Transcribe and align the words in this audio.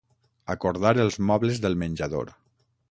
Acordar 0.53 0.93
els 1.03 1.21
mobles 1.31 1.63
del 1.67 1.81
menjador. 1.85 2.35